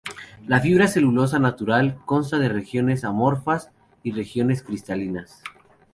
[0.47, 3.69] La fibra de celulosa natural consta de regiones amorfas
[4.01, 5.43] y regiones cristalinas.